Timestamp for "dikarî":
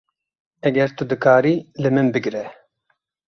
1.11-1.55